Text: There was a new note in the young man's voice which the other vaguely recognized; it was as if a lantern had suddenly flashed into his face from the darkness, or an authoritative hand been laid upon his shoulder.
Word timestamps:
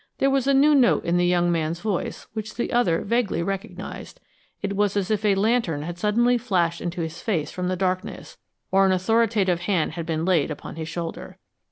There 0.17 0.31
was 0.31 0.47
a 0.47 0.53
new 0.55 0.73
note 0.73 1.05
in 1.05 1.17
the 1.17 1.27
young 1.27 1.51
man's 1.51 1.79
voice 1.79 2.25
which 2.33 2.55
the 2.55 2.73
other 2.73 3.03
vaguely 3.03 3.43
recognized; 3.43 4.19
it 4.63 4.75
was 4.75 4.97
as 4.97 5.11
if 5.11 5.23
a 5.23 5.35
lantern 5.35 5.83
had 5.83 5.99
suddenly 5.99 6.39
flashed 6.39 6.81
into 6.81 7.01
his 7.01 7.21
face 7.21 7.51
from 7.51 7.67
the 7.67 7.75
darkness, 7.75 8.39
or 8.71 8.83
an 8.87 8.93
authoritative 8.93 9.59
hand 9.59 9.93
been 10.07 10.25
laid 10.25 10.49
upon 10.49 10.75
his 10.75 10.89
shoulder. 10.89 11.37